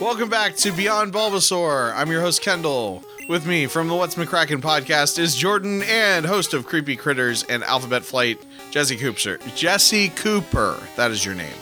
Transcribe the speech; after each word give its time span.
Welcome 0.00 0.28
back 0.28 0.56
to 0.56 0.72
Beyond 0.72 1.12
Bulbasaur. 1.12 1.94
I'm 1.94 2.10
your 2.10 2.20
host 2.20 2.42
Kendall. 2.42 3.02
With 3.28 3.46
me 3.46 3.66
from 3.66 3.86
the 3.88 3.94
What's 3.94 4.16
McCracken 4.16 4.60
podcast 4.60 5.18
is 5.18 5.36
Jordan 5.36 5.82
and 5.84 6.26
host 6.26 6.54
of 6.54 6.66
Creepy 6.66 6.96
Critters 6.96 7.44
and 7.44 7.62
Alphabet 7.62 8.02
Flight, 8.02 8.44
Jesse 8.72 8.96
Cooper. 8.96 9.38
Jesse 9.54 10.08
Cooper, 10.10 10.76
that 10.96 11.10
is 11.12 11.24
your 11.24 11.34
name. 11.36 11.54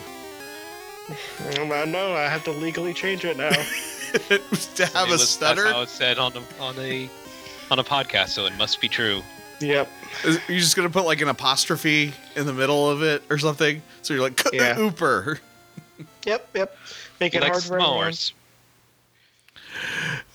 Um, 1.58 1.70
I 1.70 1.84
know. 1.84 2.14
I 2.14 2.22
have 2.22 2.42
to 2.44 2.52
legally 2.52 2.94
change 2.94 3.24
it 3.26 3.36
now. 3.36 3.50
to 4.70 4.86
have 4.94 5.08
It 5.08 5.08
a 5.08 5.12
was- 5.12 5.28
stutter, 5.28 5.64
That's 5.64 5.74
how 5.74 5.82
it's 5.82 5.92
said 5.92 6.18
on 6.18 6.32
a, 6.34 6.62
on 6.62 6.78
a 6.78 7.10
on 7.70 7.78
a 7.78 7.84
podcast, 7.84 8.28
so 8.30 8.46
it 8.46 8.56
must 8.56 8.80
be 8.80 8.88
true. 8.88 9.22
yep. 9.60 9.88
Is- 10.24 10.40
you're 10.48 10.58
just 10.58 10.76
gonna 10.76 10.88
put 10.90 11.04
like 11.04 11.20
an 11.20 11.28
apostrophe 11.28 12.14
in 12.36 12.46
the 12.46 12.54
middle 12.54 12.88
of 12.88 13.02
it 13.02 13.22
or 13.28 13.36
something. 13.38 13.82
So 14.02 14.14
you're 14.14 14.22
like 14.22 14.42
Yeah. 14.52 14.74
Cooper. 14.74 15.40
Yep. 16.24 16.48
Yep. 16.54 16.76
Make 17.20 17.32
He 17.32 17.38
it 17.38 17.42
likes 17.42 17.68
hard 17.68 17.82
for 17.82 17.86
everyone. 17.86 18.12
s'mores. 18.12 18.32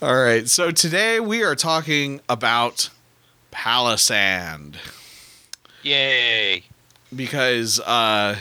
All 0.02 0.16
right. 0.16 0.48
So 0.48 0.71
today 0.71 1.20
we 1.20 1.44
are 1.44 1.55
talking 1.55 2.21
about 2.30 2.89
Palossand 3.52 4.75
Yay! 5.81 6.63
because 7.16 7.80
uh 7.80 8.38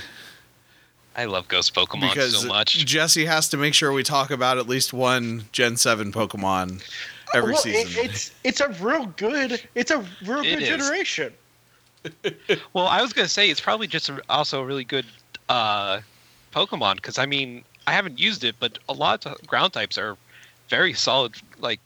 I 1.16 1.24
love 1.26 1.46
ghost 1.48 1.74
Pokemon 1.74 2.00
because 2.10 2.42
so 2.42 2.48
much. 2.48 2.84
Jesse 2.84 3.24
has 3.24 3.48
to 3.50 3.56
make 3.56 3.72
sure 3.72 3.92
we 3.92 4.02
talk 4.02 4.30
about 4.30 4.58
at 4.58 4.66
least 4.68 4.92
one 4.92 5.44
Gen 5.52 5.76
7 5.76 6.10
Pokemon 6.12 6.82
every 7.32 7.52
well, 7.52 7.62
season. 7.62 8.04
It, 8.04 8.10
it's 8.10 8.32
it's 8.42 8.60
a 8.60 8.68
real 8.84 9.06
good. 9.16 9.62
It's 9.74 9.90
a 9.90 10.04
real 10.26 10.40
It 10.40 10.58
good 10.58 10.62
is. 10.62 10.68
generation. 10.68 11.32
Well, 12.74 12.86
I 12.86 13.00
was 13.00 13.12
gonna 13.12 13.28
say 13.28 13.48
it's 13.48 13.60
probably 13.60 13.86
just 13.86 14.10
also 14.28 14.60
a 14.60 14.64
really 14.66 14.84
good 14.84 15.06
uh, 15.48 16.00
Pokemon 16.52 16.96
because 16.96 17.18
I 17.18 17.26
mean 17.26 17.64
I 17.86 17.92
haven't 17.92 18.18
used 18.18 18.44
it, 18.44 18.54
but 18.60 18.78
a 18.88 18.92
lot 18.92 19.26
of 19.26 19.46
ground 19.46 19.72
types 19.72 19.98
are 19.98 20.16
very 20.68 20.92
solid, 20.92 21.34
like 21.58 21.80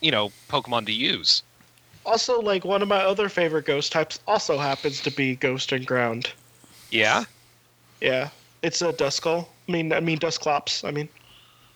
you 0.00 0.10
know, 0.10 0.32
Pokemon 0.48 0.86
to 0.86 0.92
use. 0.92 1.42
Also, 2.06 2.40
like 2.40 2.64
one 2.64 2.80
of 2.82 2.88
my 2.88 2.96
other 3.02 3.28
favorite 3.28 3.66
ghost 3.66 3.92
types 3.92 4.18
also 4.26 4.58
happens 4.58 5.00
to 5.02 5.10
be 5.10 5.36
Ghost 5.36 5.72
and 5.72 5.86
Ground. 5.86 6.32
Yeah. 6.90 7.24
Yeah, 8.00 8.30
it's 8.62 8.80
a 8.80 8.92
Duskull. 8.92 9.46
I 9.68 9.72
mean, 9.72 9.92
I 9.92 10.00
mean 10.00 10.18
Dusclops. 10.18 10.82
I 10.84 10.90
mean, 10.90 11.08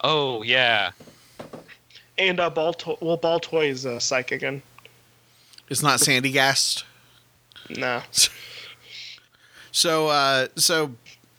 Oh 0.02 0.42
yeah. 0.42 0.90
and 2.18 2.40
uh, 2.40 2.48
Balto- 2.50 2.98
well, 3.00 3.18
Baltoy 3.18 3.68
is 3.68 3.84
uh, 3.86 3.98
Psychic 3.98 4.32
again. 4.42 4.62
it's 5.68 5.82
not 5.82 6.00
Sandy 6.00 6.32
Sandygast. 6.32 6.84
no. 7.70 8.02
So 9.72 10.06
uh 10.06 10.46
so 10.56 10.92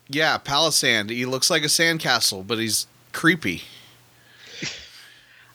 yeah, 0.09 0.37
Palossand. 0.37 1.09
He 1.09 1.25
looks 1.25 1.49
like 1.49 1.63
a 1.63 1.67
sandcastle, 1.67 2.45
but 2.45 2.57
he's 2.57 2.87
creepy. 3.13 3.63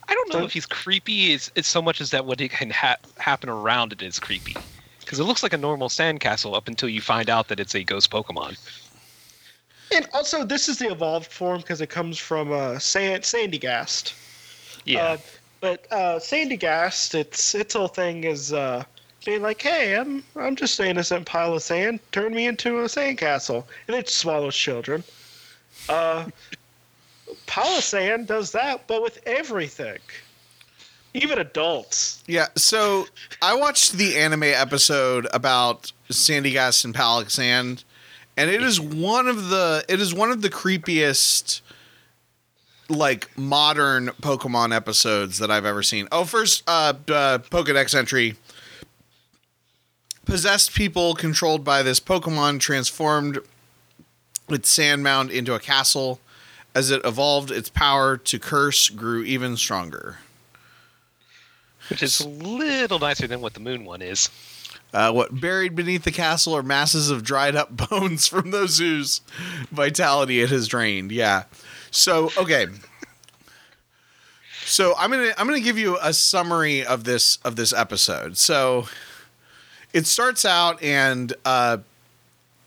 I 0.08 0.14
don't 0.14 0.32
know 0.32 0.40
So- 0.40 0.44
if 0.46 0.52
he's 0.52 0.66
creepy. 0.66 1.32
It's, 1.32 1.50
it's 1.54 1.68
so 1.68 1.80
much 1.80 2.00
as 2.00 2.10
that 2.10 2.26
what 2.26 2.40
it 2.40 2.50
can 2.50 2.70
ha- 2.70 2.96
happen 3.18 3.48
around 3.48 3.92
it 3.92 4.02
is 4.02 4.18
creepy. 4.18 4.56
Because 4.98 5.18
it 5.20 5.24
looks 5.24 5.42
like 5.42 5.52
a 5.52 5.56
normal 5.58 5.88
sandcastle 5.88 6.54
up 6.56 6.68
until 6.68 6.88
you 6.88 7.00
find 7.00 7.28
out 7.30 7.48
that 7.48 7.58
it's 7.60 7.74
a 7.74 7.82
ghost 7.84 8.10
Pokemon. 8.10 8.58
And 9.92 10.08
also, 10.12 10.44
this 10.44 10.68
is 10.68 10.78
the 10.78 10.86
evolved 10.90 11.32
form 11.32 11.60
because 11.60 11.80
it 11.80 11.88
comes 11.88 12.16
from 12.18 12.52
uh, 12.52 12.78
Sand 12.78 13.24
Sandygast. 13.24 14.14
Yeah. 14.84 15.02
Uh, 15.02 15.16
but 15.60 15.86
uh, 15.90 16.18
Sandygast, 16.20 17.14
its 17.14 17.54
its 17.56 17.74
whole 17.74 17.88
thing 17.88 18.22
is 18.24 18.52
uh, 18.52 18.84
being 19.24 19.42
like, 19.42 19.60
"Hey, 19.60 19.96
I'm 19.96 20.22
I'm 20.36 20.56
just 20.56 20.78
an 20.80 20.86
innocent 20.86 21.26
pile 21.26 21.54
of 21.54 21.62
sand. 21.62 22.00
Turn 22.12 22.34
me 22.34 22.46
into 22.46 22.78
a 22.80 22.84
sandcastle," 22.84 23.64
and 23.86 23.96
it 23.96 24.08
swallows 24.08 24.56
children. 24.56 25.04
Uh, 25.88 26.26
Palossand 27.46 28.26
does 28.26 28.52
that, 28.52 28.86
but 28.86 29.02
with 29.02 29.20
everything, 29.26 29.98
even 31.14 31.38
adults. 31.38 32.22
Yeah, 32.26 32.46
so 32.56 33.06
I 33.42 33.54
watched 33.54 33.94
the 33.94 34.16
anime 34.16 34.44
episode 34.44 35.26
about 35.32 35.92
Sandygast 36.10 36.84
and 36.84 36.94
Palossand, 36.94 37.84
and 38.36 38.50
it 38.50 38.62
is 38.62 38.80
one 38.80 39.26
of 39.26 39.48
the 39.48 39.84
it 39.88 40.00
is 40.00 40.14
one 40.14 40.30
of 40.30 40.42
the 40.42 40.50
creepiest 40.50 41.60
like 42.88 43.30
modern 43.38 44.08
Pokemon 44.20 44.74
episodes 44.74 45.38
that 45.38 45.50
I've 45.50 45.64
ever 45.64 45.82
seen. 45.82 46.08
Oh, 46.10 46.24
first 46.24 46.62
uh, 46.66 46.94
uh 47.08 47.38
Pokedex 47.38 47.94
entry. 47.94 48.36
Possessed 50.30 50.76
people 50.76 51.14
controlled 51.14 51.64
by 51.64 51.82
this 51.82 51.98
Pokemon 51.98 52.60
transformed 52.60 53.40
its 54.48 54.68
sand 54.68 55.02
mound 55.02 55.32
into 55.32 55.54
a 55.54 55.58
castle. 55.58 56.20
As 56.72 56.92
it 56.92 57.04
evolved, 57.04 57.50
its 57.50 57.68
power 57.68 58.16
to 58.16 58.38
curse 58.38 58.90
grew 58.90 59.24
even 59.24 59.56
stronger. 59.56 60.18
Which 61.88 62.00
is 62.04 62.20
a 62.20 62.28
little 62.28 63.00
nicer 63.00 63.26
than 63.26 63.40
what 63.40 63.54
the 63.54 63.60
moon 63.60 63.84
one 63.84 64.02
is. 64.02 64.30
Uh, 64.94 65.10
what 65.10 65.40
buried 65.40 65.74
beneath 65.74 66.04
the 66.04 66.12
castle 66.12 66.56
are 66.56 66.62
masses 66.62 67.10
of 67.10 67.24
dried 67.24 67.56
up 67.56 67.76
bones 67.90 68.28
from 68.28 68.52
those 68.52 68.78
whose 68.78 69.22
vitality 69.72 70.40
it 70.40 70.50
has 70.50 70.68
drained. 70.68 71.10
Yeah. 71.10 71.42
So 71.90 72.30
okay. 72.38 72.68
So 74.64 74.94
I'm 74.96 75.10
gonna 75.10 75.32
I'm 75.36 75.48
gonna 75.48 75.58
give 75.58 75.76
you 75.76 75.98
a 76.00 76.12
summary 76.12 76.86
of 76.86 77.02
this 77.02 77.38
of 77.38 77.56
this 77.56 77.72
episode. 77.72 78.36
So 78.36 78.86
it 79.92 80.06
starts 80.06 80.44
out 80.44 80.82
and 80.82 81.32
uh, 81.44 81.78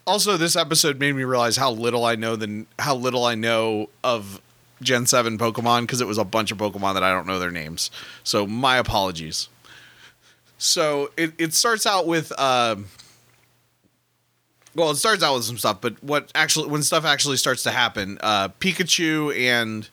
also 0.05 0.37
this 0.37 0.55
episode 0.55 0.99
made 0.99 1.15
me 1.15 1.23
realize 1.23 1.57
how 1.57 1.71
little 1.71 2.05
I 2.05 2.15
know 2.15 2.35
than 2.35 2.67
how 2.79 2.95
little 2.95 3.25
I 3.25 3.35
know 3.35 3.89
of 4.03 4.41
Gen 4.81 5.05
Seven 5.05 5.37
Pokemon 5.37 5.81
because 5.81 6.01
it 6.01 6.07
was 6.07 6.17
a 6.17 6.25
bunch 6.25 6.51
of 6.51 6.57
Pokemon 6.57 6.95
that 6.95 7.03
I 7.03 7.11
don't 7.11 7.25
know 7.25 7.39
their 7.39 7.51
names. 7.51 7.89
So 8.23 8.45
my 8.45 8.77
apologies. 8.77 9.47
So 10.57 11.11
it, 11.17 11.33
it 11.37 11.53
starts 11.53 11.85
out 11.85 12.07
with 12.07 12.37
um 12.39 12.87
well, 14.75 14.89
it 14.89 14.95
starts 14.95 15.21
out 15.21 15.35
with 15.35 15.43
some 15.43 15.57
stuff, 15.57 15.81
but 15.81 16.03
what 16.03 16.31
actually 16.33 16.67
when 16.67 16.83
stuff 16.83 17.05
actually 17.05 17.37
starts 17.37 17.63
to 17.63 17.71
happen, 17.71 18.17
uh 18.21 18.49
Pikachu 18.49 19.37
and 19.37 19.89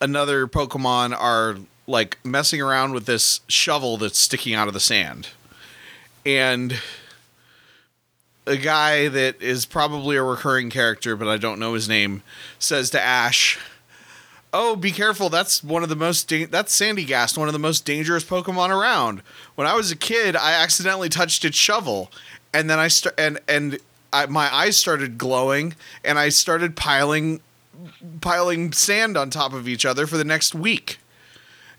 another 0.00 0.46
Pokemon 0.46 1.18
are 1.18 1.56
like 1.86 2.18
messing 2.24 2.60
around 2.60 2.92
with 2.92 3.06
this 3.06 3.40
shovel 3.48 3.96
that's 3.96 4.18
sticking 4.18 4.54
out 4.54 4.68
of 4.68 4.74
the 4.74 4.80
sand. 4.80 5.28
And 6.26 6.78
a 8.46 8.56
guy 8.56 9.08
that 9.08 9.40
is 9.42 9.66
probably 9.66 10.16
a 10.16 10.22
recurring 10.22 10.70
character, 10.70 11.16
but 11.16 11.28
I 11.28 11.36
don't 11.36 11.58
know 11.58 11.74
his 11.74 11.88
name, 11.88 12.22
says 12.58 12.90
to 12.90 13.00
Ash, 13.00 13.58
"Oh, 14.52 14.76
be 14.76 14.90
careful! 14.90 15.28
That's 15.28 15.64
one 15.64 15.82
of 15.82 15.88
the 15.88 15.96
most 15.96 16.28
da- 16.28 16.46
that's 16.46 16.78
Sandygast, 16.78 17.36
one 17.36 17.48
of 17.48 17.52
the 17.52 17.58
most 17.58 17.84
dangerous 17.84 18.24
Pokemon 18.24 18.70
around. 18.70 19.22
When 19.54 19.66
I 19.66 19.74
was 19.74 19.90
a 19.90 19.96
kid, 19.96 20.36
I 20.36 20.52
accidentally 20.52 21.08
touched 21.08 21.44
its 21.44 21.56
shovel, 21.56 22.10
and 22.52 22.68
then 22.68 22.78
I 22.78 22.88
start 22.88 23.14
and 23.18 23.38
and 23.48 23.78
I, 24.12 24.26
my 24.26 24.54
eyes 24.54 24.76
started 24.76 25.18
glowing, 25.18 25.74
and 26.04 26.18
I 26.18 26.28
started 26.28 26.76
piling 26.76 27.40
piling 28.20 28.72
sand 28.72 29.16
on 29.16 29.30
top 29.30 29.52
of 29.52 29.66
each 29.68 29.84
other 29.84 30.06
for 30.06 30.16
the 30.16 30.24
next 30.24 30.54
week." 30.54 30.98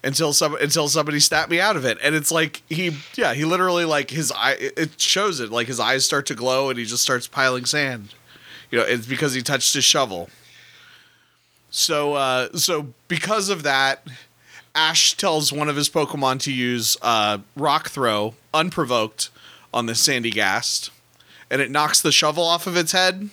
Until 0.05 0.33
some 0.33 0.55
until 0.61 0.88
somebody 0.88 1.19
snapped 1.19 1.49
me 1.49 1.59
out 1.59 1.75
of 1.75 1.83
it, 1.83 1.97
and 2.03 2.13
it's 2.13 2.31
like 2.31 2.61
he 2.69 2.95
yeah 3.16 3.33
he 3.33 3.43
literally 3.43 3.85
like 3.85 4.11
his 4.11 4.31
eye 4.31 4.55
it 4.59 5.01
shows 5.01 5.39
it 5.39 5.49
like 5.49 5.66
his 5.66 5.79
eyes 5.79 6.05
start 6.05 6.27
to 6.27 6.35
glow 6.35 6.69
and 6.69 6.77
he 6.77 6.85
just 6.85 7.01
starts 7.01 7.27
piling 7.27 7.66
sand, 7.66 8.13
you 8.69 8.77
know 8.77 8.85
it's 8.85 9.07
because 9.07 9.33
he 9.33 9.41
touched 9.41 9.73
his 9.73 9.83
shovel. 9.83 10.29
So 11.71 12.13
uh, 12.13 12.53
so 12.53 12.93
because 13.07 13.49
of 13.49 13.63
that, 13.63 14.07
Ash 14.75 15.17
tells 15.17 15.51
one 15.51 15.69
of 15.69 15.75
his 15.75 15.89
Pokemon 15.89 16.39
to 16.41 16.53
use 16.53 16.95
uh, 17.01 17.39
Rock 17.55 17.89
Throw 17.89 18.35
unprovoked 18.53 19.31
on 19.73 19.87
the 19.87 19.93
Sandygast, 19.93 20.91
and 21.49 21.61
it 21.61 21.72
knocks 21.72 21.99
the 22.01 22.11
shovel 22.11 22.43
off 22.43 22.67
of 22.67 22.77
its 22.77 22.91
head, 22.91 23.29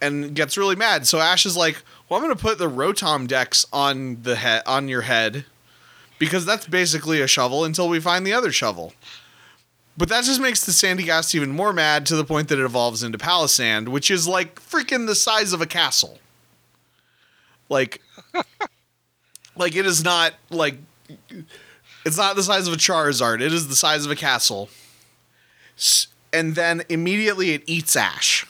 and 0.00 0.34
gets 0.34 0.56
really 0.56 0.74
mad. 0.74 1.06
So 1.06 1.18
Ash 1.20 1.44
is 1.44 1.56
like, 1.56 1.82
"Well, 2.08 2.18
I'm 2.18 2.24
going 2.24 2.34
to 2.34 2.42
put 2.42 2.58
the 2.58 2.70
Rotom 2.70 3.28
Dex 3.28 3.66
on 3.72 4.22
the 4.22 4.36
head 4.36 4.62
on 4.66 4.88
your 4.88 5.02
head, 5.02 5.44
because 6.20 6.46
that's 6.46 6.68
basically 6.68 7.20
a 7.20 7.26
shovel 7.26 7.64
until 7.64 7.88
we 7.88 7.98
find 7.98 8.24
the 8.24 8.32
other 8.32 8.52
shovel." 8.52 8.92
But 9.96 10.08
that 10.08 10.24
just 10.24 10.40
makes 10.40 10.64
the 10.64 10.72
Sandygast 10.72 11.34
even 11.34 11.50
more 11.50 11.72
mad 11.72 12.06
to 12.06 12.16
the 12.16 12.24
point 12.24 12.48
that 12.48 12.58
it 12.58 12.64
evolves 12.64 13.02
into 13.02 13.18
Palossand, 13.18 13.88
which 13.88 14.10
is 14.10 14.26
like 14.26 14.54
freaking 14.60 15.06
the 15.06 15.14
size 15.14 15.52
of 15.52 15.60
a 15.60 15.66
castle. 15.66 16.18
Like, 17.68 18.00
like 19.56 19.76
it 19.76 19.84
is 19.84 20.02
not 20.02 20.34
like 20.48 20.76
it's 22.04 22.16
not 22.16 22.36
the 22.36 22.42
size 22.42 22.66
of 22.66 22.74
a 22.74 22.76
Charizard. 22.76 23.40
It 23.40 23.52
is 23.52 23.68
the 23.68 23.76
size 23.76 24.04
of 24.04 24.10
a 24.10 24.16
castle. 24.16 24.70
And 26.32 26.54
then 26.54 26.82
immediately 26.88 27.50
it 27.50 27.62
eats 27.66 27.96
Ash. 27.96 28.46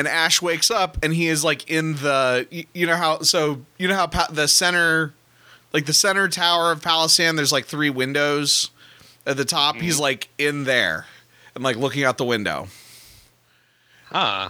And 0.00 0.08
Ash 0.08 0.40
wakes 0.40 0.70
up 0.70 0.96
and 1.02 1.12
he 1.12 1.26
is 1.26 1.44
like 1.44 1.68
in 1.68 1.96
the 1.96 2.64
you 2.72 2.86
know 2.86 2.96
how 2.96 3.20
so 3.20 3.60
you 3.76 3.86
know 3.86 3.94
how 3.94 4.06
pa- 4.06 4.28
the 4.30 4.48
center 4.48 5.12
like 5.74 5.84
the 5.84 5.92
center 5.92 6.26
tower 6.26 6.72
of 6.72 6.80
Palossand 6.80 7.36
there's 7.36 7.52
like 7.52 7.66
three 7.66 7.90
windows 7.90 8.70
at 9.26 9.36
the 9.36 9.44
top. 9.44 9.76
He's 9.76 10.00
like 10.00 10.30
in 10.38 10.64
there 10.64 11.04
and 11.54 11.62
like 11.62 11.76
looking 11.76 12.02
out 12.02 12.16
the 12.16 12.24
window. 12.24 12.68
Huh. 14.06 14.48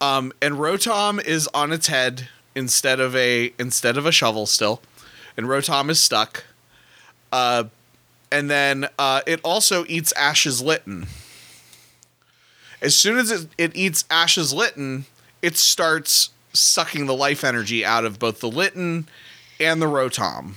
Um, 0.00 0.32
and 0.40 0.54
Rotom 0.54 1.20
is 1.20 1.48
on 1.52 1.72
its 1.72 1.88
head 1.88 2.28
instead 2.54 3.00
of 3.00 3.16
a 3.16 3.52
instead 3.58 3.96
of 3.96 4.06
a 4.06 4.12
shovel 4.12 4.46
still, 4.46 4.80
and 5.36 5.48
Rotom 5.48 5.90
is 5.90 5.98
stuck. 5.98 6.44
Uh, 7.32 7.64
and 8.30 8.48
then 8.48 8.86
uh, 9.00 9.22
it 9.26 9.40
also 9.42 9.84
eats 9.88 10.12
Ash's 10.12 10.62
Litten. 10.62 11.08
As 12.82 12.96
soon 12.96 13.18
as 13.18 13.30
it, 13.30 13.48
it 13.56 13.76
eats 13.76 14.04
Ash's 14.10 14.52
Litten, 14.52 15.06
it 15.42 15.56
starts 15.56 16.30
sucking 16.52 17.06
the 17.06 17.14
life 17.14 17.44
energy 17.44 17.84
out 17.84 18.04
of 18.04 18.18
both 18.18 18.40
the 18.40 18.50
Litten 18.50 19.08
and 19.60 19.80
the 19.80 19.86
Rotom. 19.86 20.54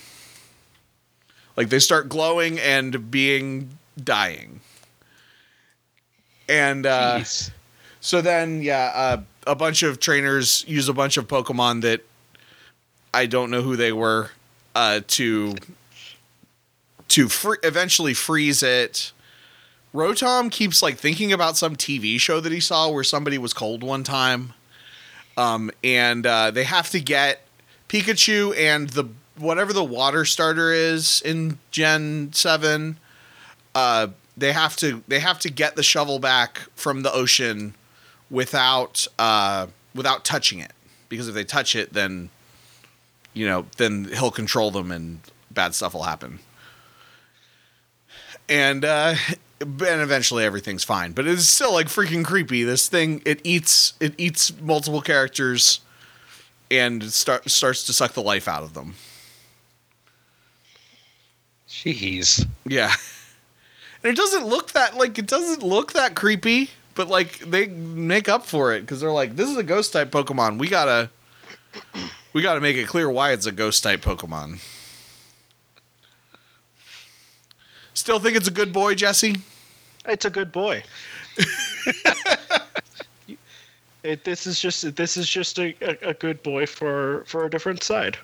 Like 1.56 1.70
they 1.70 1.80
start 1.80 2.10
glowing 2.10 2.60
and 2.60 3.12
being 3.12 3.78
dying. 4.02 4.62
And 6.48 6.86
uh, 6.86 7.24
so 8.02 8.22
then, 8.22 8.62
yeah, 8.62 8.92
uh, 8.96 9.22
a 9.46 9.56
bunch 9.56 9.84
of 9.84 10.00
trainers 10.00 10.66
use 10.68 10.90
a 10.90 10.94
bunch 10.94 11.18
of 11.18 11.28
Pokemon 11.28 11.82
that 11.82 12.02
I 13.14 13.26
don't 13.26 13.52
know 13.52 13.62
who 13.62 13.76
they 13.76 13.92
were 13.92 14.32
uh, 14.76 15.02
to 15.08 15.56
to 17.10 17.28
fr- 17.28 17.56
eventually 17.64 18.14
freeze 18.14 18.64
it. 18.64 19.12
Rotom 19.94 20.52
keeps 20.52 20.82
like 20.82 20.98
thinking 20.98 21.34
about 21.34 21.58
some 21.58 21.76
TV 21.76 22.20
show 22.20 22.40
that 22.40 22.52
he 22.52 22.60
saw 22.60 22.90
where 22.90 23.04
somebody 23.04 23.38
was 23.38 23.54
cold 23.54 23.84
one 23.84 24.04
time, 24.04 24.54
um, 25.36 25.72
and 25.84 26.26
uh, 26.26 26.52
they 26.52 26.64
have 26.64 26.90
to 26.92 27.00
get 27.00 27.42
Pikachu 27.88 28.56
and 28.56 28.90
the 28.90 29.06
whatever 29.38 29.74
the 29.74 29.84
water 29.84 30.26
starter 30.26 30.72
is 30.72 31.22
in 31.22 31.58
Gen 31.72 32.32
Seven. 32.34 33.00
Uh, 33.74 34.08
they 34.38 34.54
have 34.54 34.76
to 34.78 35.04
they 35.08 35.20
have 35.20 35.40
to 35.40 35.50
get 35.50 35.76
the 35.76 35.84
shovel 35.84 36.20
back 36.20 36.60
from 36.76 37.02
the 37.02 37.12
ocean 37.12 37.74
without 38.30 39.08
uh, 39.18 39.68
without 39.96 40.24
touching 40.24 40.60
it 40.60 40.72
because 41.10 41.28
if 41.28 41.34
they 41.34 41.44
touch 41.44 41.76
it, 41.76 41.94
then 41.94 42.30
you 43.34 43.48
know 43.48 43.66
then 43.78 44.06
he'll 44.14 44.32
control 44.32 44.70
them 44.70 44.92
and 44.92 45.20
bad 45.52 45.74
stuff 45.74 45.96
will 45.96 46.04
happen. 46.04 46.40
And 48.48 48.86
uh, 48.86 49.16
and 49.62 50.02
eventually 50.02 50.44
everything's 50.44 50.84
fine, 50.84 51.12
but 51.12 51.28
it's 51.28 51.48
still 51.48 51.74
like 51.74 51.88
freaking 51.88 52.24
creepy. 52.24 52.64
This 52.64 52.88
thing 52.88 53.22
it 53.26 53.42
eats 53.44 53.94
it 54.00 54.14
eats 54.18 54.54
multiple 54.62 55.02
characters 55.02 55.82
and 56.72 57.04
start, 57.04 57.50
starts 57.50 57.86
to 57.86 57.94
suck 57.94 58.14
the 58.14 58.22
life 58.22 58.48
out 58.48 58.64
of 58.64 58.74
them. 58.74 58.96
Jeez. 61.68 62.46
Yeah. 62.66 62.94
And 64.04 64.14
it 64.14 64.16
doesn't 64.16 64.46
look 64.46 64.72
that 64.72 64.96
like 64.96 65.18
it 65.18 65.28
doesn't 65.28 65.62
look 65.62 65.94
that 65.94 66.16
creepy, 66.16 66.70
but 66.96 67.10
like 67.10 67.40
they 67.40 67.68
make 67.68 68.30
up 68.30 68.46
for 68.46 68.74
it 68.74 68.82
because 68.82 69.02
they're 69.02 69.12
like, 69.12 69.36
this 69.36 69.50
is 69.50 69.58
a 69.58 69.64
ghost 69.64 69.92
type 69.94 70.10
Pokemon. 70.10 70.58
We 70.58 70.70
gotta 70.70 71.10
we 72.34 72.42
gotta 72.42 72.62
make 72.62 72.78
it 72.78 72.88
clear 72.88 73.10
why 73.10 73.34
it's 73.34 73.46
a 73.46 73.52
ghost 73.52 73.84
type 73.84 74.02
Pokemon. 74.02 74.60
Still 77.94 78.20
think 78.20 78.36
it's 78.38 78.48
a 78.48 78.52
good 78.52 78.72
boy, 78.72 78.96
Jesse? 78.96 79.38
It's 80.08 80.26
a 80.26 80.30
good 80.30 80.52
boy. 80.52 80.84
it, 84.04 84.24
this 84.24 84.48
is 84.48 84.60
just 84.60 84.96
this 84.96 85.18
is 85.18 85.28
just 85.30 85.60
a, 85.60 85.76
a, 85.82 86.10
a 86.10 86.14
good 86.14 86.42
boy 86.44 86.66
for 86.66 87.24
for 87.26 87.46
a 87.46 87.50
different 87.50 87.84
side. 87.84 88.18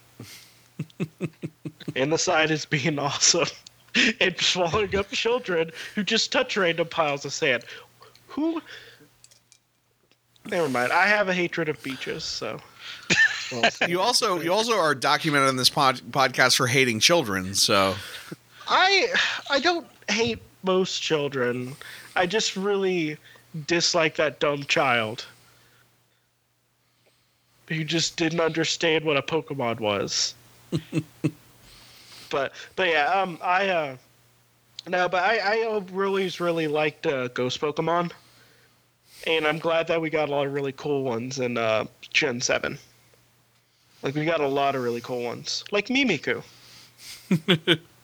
and 1.95 2.11
the 2.11 2.17
side 2.17 2.51
is 2.51 2.65
being 2.65 2.99
awesome 2.99 3.47
and 4.19 4.37
swallowing 4.39 4.95
up 4.95 5.09
children 5.11 5.71
who 5.93 6.03
just 6.03 6.31
touch 6.31 6.57
random 6.57 6.87
piles 6.87 7.25
of 7.25 7.33
sand. 7.33 7.63
Who? 8.27 8.61
Never 10.47 10.69
mind. 10.69 10.91
I 10.91 11.07
have 11.07 11.27
a 11.29 11.33
hatred 11.33 11.69
of 11.69 11.81
beaches, 11.81 12.23
so. 12.23 12.59
Well, 13.51 13.69
You 13.87 13.99
also 14.01 14.39
you 14.41 14.51
also 14.51 14.77
are 14.77 14.95
documented 14.95 15.49
on 15.49 15.55
this 15.55 15.69
pod, 15.69 16.01
podcast 16.11 16.55
for 16.57 16.67
hating 16.67 16.99
children, 16.99 17.55
so 17.55 17.95
I 18.67 19.13
I 19.49 19.59
don't 19.59 19.87
hate 20.09 20.39
most 20.63 21.01
children. 21.01 21.75
I 22.15 22.25
just 22.25 22.55
really 22.55 23.17
dislike 23.67 24.15
that 24.15 24.39
dumb 24.39 24.63
child 24.63 25.25
who 27.67 27.83
just 27.83 28.17
didn't 28.17 28.41
understand 28.41 29.05
what 29.05 29.17
a 29.17 29.21
Pokemon 29.21 29.79
was. 29.79 30.35
but 32.29 32.53
but 32.75 32.87
yeah, 32.87 33.05
um, 33.05 33.39
I 33.41 33.69
uh, 33.69 33.97
no, 34.87 35.09
but 35.09 35.23
I 35.23 35.37
I 35.39 35.83
really 35.91 36.31
really 36.39 36.67
liked 36.67 37.05
uh, 37.05 37.27
Ghost 37.29 37.61
Pokemon, 37.61 38.11
and 39.25 39.47
I'm 39.47 39.59
glad 39.59 39.87
that 39.87 40.01
we 40.01 40.09
got 40.09 40.29
a 40.29 40.31
lot 40.31 40.45
of 40.45 40.53
really 40.53 40.73
cool 40.73 41.03
ones 41.03 41.39
in 41.39 41.57
uh, 41.57 41.85
Gen 42.11 42.41
Seven. 42.41 42.77
Like 44.03 44.15
we 44.15 44.25
got 44.25 44.41
a 44.41 44.47
lot 44.47 44.75
of 44.75 44.83
really 44.83 45.01
cool 45.01 45.23
ones, 45.23 45.63
like 45.71 45.87
Mimikyu. 45.87 46.43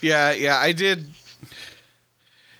yeah, 0.00 0.32
yeah, 0.32 0.56
I 0.58 0.72
did. 0.72 1.06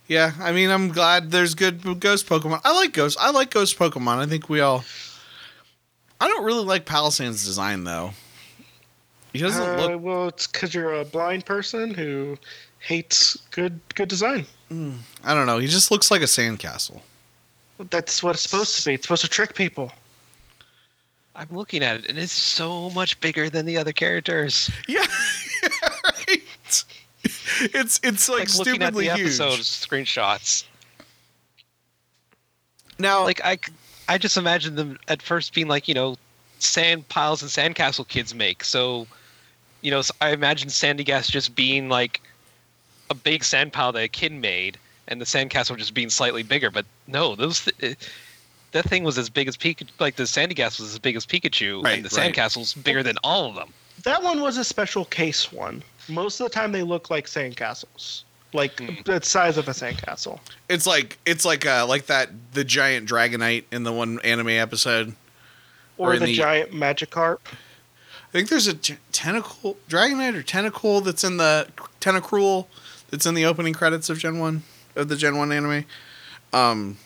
Yeah, 0.09 0.33
I 0.41 0.51
mean, 0.53 0.71
I'm 0.71 0.89
glad 0.89 1.31
there's 1.31 1.55
good 1.55 2.01
ghost 2.01 2.27
Pokemon. 2.29 2.61
I 2.65 2.75
like 2.75 2.93
ghost. 2.93 3.17
I 3.21 3.31
like 3.31 3.51
ghost 3.51 3.79
Pokemon. 3.79 4.19
I 4.19 4.27
think 4.27 4.49
we 4.49 4.61
all. 4.61 4.85
I 6.21 6.27
don't 6.29 6.45
really 6.45 6.65
like 6.65 6.85
Palossand's 6.85 7.45
design 7.45 7.85
though. 7.85 8.11
He 9.33 9.39
doesn't 9.39 9.63
Uh, 9.63 9.87
look. 9.87 10.03
well, 10.03 10.29
it's 10.29 10.47
because 10.49 10.75
you're 10.75 10.95
a 10.95 11.05
blind 11.05 11.47
person 11.47 11.95
who 11.95 12.37
hates 12.81 13.37
good 13.53 13.79
good 13.95 14.09
design. 14.09 14.47
I 15.25 15.35
don't 15.35 15.47
know. 15.47 15.59
He 15.59 15.67
just 15.69 15.91
looks 15.91 16.11
like 16.11 16.21
a 16.23 16.27
sandcastle. 16.27 17.01
That's 17.91 18.23
what 18.23 18.35
it's 18.35 18.43
supposed 18.43 18.77
to 18.83 18.85
be. 18.91 18.95
It's 18.95 19.05
supposed 19.05 19.23
to 19.23 19.29
trick 19.29 19.55
people. 19.55 19.93
I'm 21.37 21.49
looking 21.53 21.83
at 21.85 21.97
it, 22.01 22.07
and 22.11 22.19
it's 22.19 22.33
so 22.33 22.91
much 22.91 23.19
bigger 23.21 23.49
than 23.49 23.65
the 23.65 23.79
other 23.79 23.93
characters. 23.93 24.71
Yeah, 24.89 24.99
right. 25.01 25.09
It's 27.61 28.01
it's 28.03 28.29
like, 28.29 28.49
Like, 28.49 28.59
looking 28.59 28.73
at 28.83 28.95
stupidly 28.95 29.09
the 29.09 29.15
huge. 29.17 29.27
episode 29.41 29.59
screenshots. 29.61 30.65
Now, 32.99 33.25
Like 33.25 33.41
I, 33.45 33.59
I 34.09 34.19
just 34.19 34.37
imagine 34.37 34.75
them 34.77 34.99
at 35.09 35.23
first 35.23 35.55
being 35.55 35.69
like 35.69 35.89
you 35.89 35.95
know, 35.95 36.17
sand 36.59 37.09
piles 37.09 37.43
and 37.43 37.51
sandcastle 37.51 38.07
kids 38.09 38.35
make. 38.35 38.65
So, 38.65 39.07
you 39.83 39.91
know, 39.91 40.03
I 40.21 40.31
imagine 40.31 40.69
Sandygast 40.69 41.31
just 41.31 41.55
being 41.55 41.89
like 41.89 42.21
a 43.09 43.15
big 43.15 43.43
sand 43.45 43.73
pile 43.73 43.93
that 43.93 44.03
a 44.03 44.09
kid 44.09 44.33
made, 44.33 44.77
and 45.09 45.21
the 45.21 45.25
sandcastle 45.25 45.77
just 45.79 45.95
being 45.95 46.11
slightly 46.11 46.43
bigger. 46.43 46.71
But 46.71 46.85
no, 47.07 47.35
those. 47.35 47.65
Th- 47.65 47.77
eh, 47.83 47.95
that 48.73 48.85
thing 48.85 49.03
was 49.03 49.19
as 49.19 49.29
big 49.29 49.49
as 49.49 49.57
Pikachu. 49.57 49.89
Like 49.99 50.15
the 50.15 50.23
Sandygast 50.23 50.79
was 50.79 50.93
as 50.93 50.99
big 51.01 51.17
as 51.17 51.27
Pikachu, 51.27 51.83
Right, 51.83 51.95
and 51.97 52.05
the 52.05 52.17
right. 52.17 52.33
sandcastle's 52.33 52.73
bigger 52.75 53.03
than 53.03 53.17
all 53.25 53.47
of 53.49 53.57
them. 53.57 53.73
That 54.05 54.23
one 54.23 54.41
was 54.43 54.59
a 54.59 54.65
special 54.65 55.07
case 55.07 55.51
one. 55.51 55.83
Most 56.09 56.41
of 56.41 56.45
the 56.47 56.51
time, 56.51 56.73
they 56.73 56.83
look 56.83 57.11
like 57.11 57.27
sandcastles, 57.27 58.23
like 58.53 58.79
Hmm. 58.81 58.95
the 59.05 59.21
size 59.23 59.57
of 59.59 59.69
a 59.69 59.73
sandcastle. 59.73 60.39
it's 60.69 60.87
like 60.87 61.19
it's 61.27 61.45
like 61.45 61.67
uh 61.67 61.87
like 61.87 62.07
that 62.07 62.31
the 62.53 62.65
giant 62.65 63.09
Dragonite 63.09 63.65
in 63.73 63.83
the 63.85 63.93
one 63.93 64.19
anime 64.25 64.49
episode. 64.49 65.15
Or, 65.99 66.15
Or 66.15 66.19
the, 66.19 66.27
the- 66.27 66.35
giant 66.35 66.73
Magikarp. 66.73 67.39
I 67.47 68.33
think 68.33 68.49
there's 68.49 68.67
a 68.69 68.75
t- 68.75 68.97
tentacle 69.13 69.77
Dragonite 69.89 70.35
or 70.37 70.43
tentacle 70.43 71.01
that's 71.01 71.25
in 71.25 71.37
the 71.37 71.69
tentacruel 72.01 72.67
that's 73.11 73.27
in 73.27 73.35
the 73.35 73.45
opening 73.45 73.75
credits 73.75 74.09
of 74.09 74.19
Gen 74.19 74.39
One 74.39 74.63
of 74.97 75.09
the 75.09 75.17
Gen 75.17 75.37
One 75.37 75.51
anime. 75.53 75.85
Um, 76.53 76.97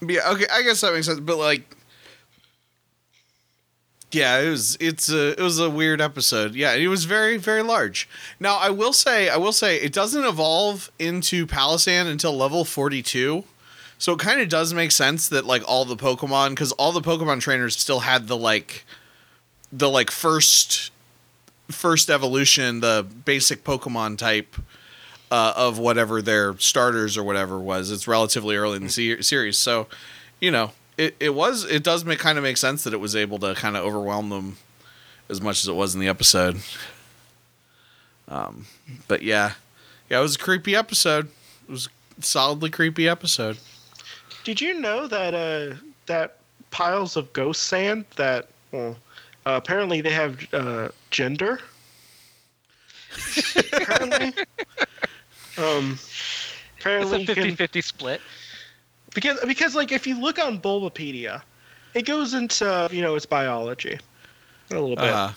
yeah, 0.00 0.30
okay, 0.30 0.46
I 0.52 0.62
guess 0.62 0.80
that 0.82 0.92
makes 0.92 1.06
sense. 1.06 1.20
But 1.20 1.38
like, 1.38 1.76
yeah, 4.12 4.38
it 4.38 4.50
was 4.50 4.76
it's 4.80 5.10
a 5.10 5.32
it 5.32 5.40
was 5.40 5.58
a 5.58 5.68
weird 5.68 6.00
episode. 6.00 6.54
Yeah, 6.54 6.74
it 6.74 6.88
was 6.88 7.04
very 7.04 7.36
very 7.36 7.62
large. 7.62 8.08
Now 8.38 8.56
I 8.56 8.70
will 8.70 8.92
say 8.92 9.28
I 9.28 9.36
will 9.36 9.52
say 9.52 9.76
it 9.76 9.92
doesn't 9.92 10.24
evolve 10.24 10.90
into 10.98 11.46
Palossand 11.46 12.06
until 12.06 12.36
level 12.36 12.64
forty 12.64 13.02
two. 13.02 13.44
So 13.98 14.12
it 14.12 14.18
kind 14.18 14.40
of 14.40 14.48
does 14.48 14.74
make 14.74 14.92
sense 14.92 15.28
that 15.30 15.46
like 15.46 15.62
all 15.66 15.84
the 15.84 15.96
Pokemon, 15.96 16.50
because 16.50 16.72
all 16.72 16.92
the 16.92 17.00
Pokemon 17.00 17.40
trainers 17.40 17.76
still 17.76 18.00
had 18.00 18.28
the 18.28 18.36
like 18.36 18.84
the 19.72 19.88
like 19.88 20.10
first 20.10 20.92
first 21.70 22.10
evolution, 22.10 22.80
the 22.80 23.06
basic 23.24 23.64
Pokemon 23.64 24.18
type 24.18 24.54
uh, 25.30 25.52
of 25.56 25.78
whatever 25.78 26.22
their 26.22 26.56
starters 26.58 27.16
or 27.16 27.24
whatever 27.24 27.58
was. 27.58 27.90
It's 27.90 28.06
relatively 28.06 28.56
early 28.56 28.76
in 28.76 28.84
the 28.84 28.90
se- 28.90 29.22
series, 29.22 29.58
so 29.58 29.88
you 30.40 30.50
know 30.50 30.72
it, 30.96 31.16
it 31.20 31.34
was 31.34 31.64
it 31.64 31.82
does 31.82 32.04
make 32.04 32.18
kind 32.18 32.38
of 32.38 32.44
make 32.44 32.56
sense 32.56 32.84
that 32.84 32.92
it 32.94 32.98
was 33.00 33.14
able 33.16 33.38
to 33.40 33.54
kind 33.54 33.76
of 33.76 33.84
overwhelm 33.84 34.28
them 34.30 34.56
as 35.28 35.40
much 35.40 35.62
as 35.62 35.68
it 35.68 35.74
was 35.74 35.94
in 35.94 36.00
the 36.00 36.08
episode. 36.08 36.58
Um, 38.28 38.66
but 39.08 39.22
yeah, 39.22 39.52
yeah, 40.10 40.18
it 40.18 40.22
was 40.22 40.36
a 40.36 40.38
creepy 40.38 40.74
episode. 40.74 41.28
It 41.68 41.72
was 41.72 41.88
a 42.18 42.22
solidly 42.22 42.70
creepy 42.70 43.08
episode. 43.08 43.58
Did 44.44 44.60
you 44.60 44.74
know 44.80 45.06
that 45.06 45.34
uh, 45.34 45.76
that 46.06 46.38
piles 46.70 47.16
of 47.16 47.32
ghost 47.32 47.64
sand 47.64 48.04
that 48.16 48.48
well, 48.72 48.96
uh, 49.44 49.52
apparently 49.62 50.00
they 50.00 50.10
have 50.12 50.46
uh, 50.52 50.88
gender? 51.10 51.60
apparently, 53.72 54.32
um, 55.58 55.92
It's 55.92 56.40
apparently 56.80 57.16
a 57.16 57.20
you 57.20 57.54
can- 57.54 57.56
50-50 57.56 57.84
split. 57.84 58.20
Because 59.16 59.40
because 59.46 59.74
like 59.74 59.90
if 59.90 60.06
you 60.06 60.20
look 60.20 60.38
on 60.38 60.60
Bulbapedia, 60.60 61.42
it 61.94 62.02
goes 62.06 62.34
into 62.34 62.88
you 62.92 63.02
know 63.02 63.16
its 63.16 63.26
biology 63.26 63.98
a 64.70 64.74
little 64.74 64.94
bit. 64.94 65.04
Uh, 65.06 65.32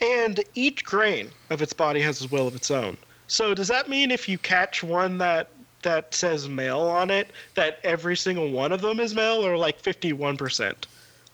And 0.00 0.40
each 0.56 0.84
grain 0.84 1.30
of 1.50 1.62
its 1.62 1.72
body 1.72 2.00
has 2.00 2.24
a 2.24 2.28
will 2.28 2.48
of 2.48 2.56
its 2.56 2.70
own. 2.72 2.96
So 3.28 3.54
does 3.54 3.68
that 3.68 3.88
mean 3.88 4.10
if 4.10 4.28
you 4.28 4.36
catch 4.38 4.82
one 4.82 5.18
that 5.18 5.48
that 5.82 6.12
says 6.14 6.48
male 6.48 6.80
on 6.80 7.10
it, 7.10 7.30
that 7.54 7.78
every 7.84 8.16
single 8.16 8.50
one 8.50 8.72
of 8.72 8.80
them 8.80 8.98
is 9.00 9.14
male, 9.14 9.44
or 9.46 9.56
like 9.56 9.78
fifty-one 9.78 10.36
percent 10.36 10.86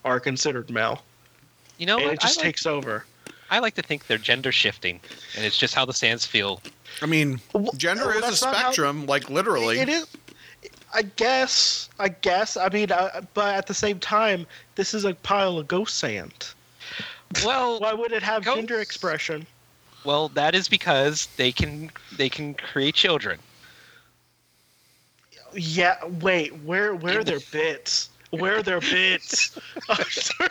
are 0.05 0.19
considered 0.19 0.69
male, 0.69 1.01
You 1.77 1.85
know, 1.85 1.97
and 1.99 2.11
it 2.11 2.19
just 2.19 2.37
like, 2.37 2.45
takes 2.45 2.65
over? 2.65 3.05
I 3.51 3.59
like 3.59 3.73
to 3.75 3.81
think 3.81 4.07
they're 4.07 4.17
gender 4.17 4.51
shifting, 4.51 4.99
and 5.35 5.43
it's 5.45 5.57
just 5.57 5.73
how 5.73 5.85
the 5.85 5.93
sands 5.93 6.25
feel. 6.25 6.61
I 7.01 7.05
mean, 7.05 7.39
gender 7.75 8.05
well, 8.07 8.17
is 8.17 8.17
a 8.17 8.21
that's 8.21 8.43
not 8.43 8.55
how- 8.55 8.61
spectrum, 8.71 9.05
like 9.07 9.29
literally. 9.29 9.79
It 9.79 9.89
is. 9.89 10.07
I 10.93 11.03
guess. 11.03 11.89
I 11.99 12.09
guess. 12.09 12.57
I 12.57 12.69
mean, 12.69 12.91
uh, 12.91 13.21
but 13.33 13.53
at 13.55 13.67
the 13.67 13.73
same 13.73 13.99
time, 13.99 14.45
this 14.75 14.93
is 14.93 15.05
a 15.05 15.13
pile 15.15 15.57
of 15.59 15.67
ghost 15.67 15.97
sand. 15.97 16.47
Well, 17.45 17.79
Why 17.81 17.93
would 17.93 18.11
it 18.11 18.23
have 18.23 18.43
Ghosts- 18.43 18.57
gender 18.59 18.79
expression? 18.79 19.45
well, 20.05 20.29
that 20.29 20.55
is 20.55 20.67
because 20.69 21.27
they 21.37 21.51
can 21.51 21.91
they 22.15 22.29
can 22.29 22.53
create 22.53 22.95
children. 22.95 23.37
Yeah. 25.53 25.97
Wait. 26.21 26.55
Where? 26.63 26.95
Where 26.95 27.19
are 27.19 27.23
their 27.23 27.39
bits? 27.51 28.09
Where 28.31 28.57
are 28.57 28.63
their 28.63 28.79
bits? 28.81 29.57
I'm 29.89 30.03
sorry. 30.05 30.49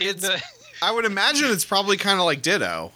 In 0.00 0.16
the, 0.18 0.42
I 0.82 0.92
would 0.92 1.04
imagine 1.04 1.50
it's 1.50 1.64
probably 1.64 1.96
kind 1.96 2.18
of 2.20 2.26
like 2.26 2.42
Ditto. 2.42 2.92